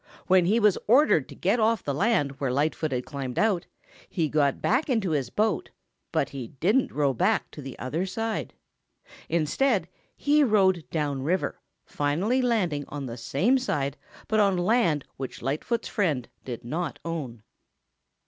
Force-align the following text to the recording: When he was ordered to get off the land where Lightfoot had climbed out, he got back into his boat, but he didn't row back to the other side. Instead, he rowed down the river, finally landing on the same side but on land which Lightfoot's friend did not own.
When 0.25 0.45
he 0.47 0.59
was 0.59 0.79
ordered 0.87 1.29
to 1.29 1.35
get 1.35 1.59
off 1.59 1.83
the 1.83 1.93
land 1.93 2.39
where 2.39 2.51
Lightfoot 2.51 2.91
had 2.91 3.05
climbed 3.05 3.37
out, 3.37 3.67
he 4.09 4.29
got 4.29 4.59
back 4.59 4.89
into 4.89 5.11
his 5.11 5.29
boat, 5.29 5.69
but 6.11 6.29
he 6.29 6.47
didn't 6.59 6.91
row 6.91 7.13
back 7.13 7.51
to 7.51 7.61
the 7.61 7.77
other 7.77 8.07
side. 8.07 8.55
Instead, 9.29 9.87
he 10.15 10.43
rowed 10.43 10.89
down 10.89 11.19
the 11.19 11.25
river, 11.25 11.61
finally 11.85 12.41
landing 12.41 12.85
on 12.87 13.05
the 13.05 13.15
same 13.15 13.59
side 13.59 13.95
but 14.27 14.39
on 14.39 14.57
land 14.57 15.05
which 15.17 15.43
Lightfoot's 15.43 15.87
friend 15.87 16.27
did 16.43 16.65
not 16.65 16.97
own. 17.05 17.43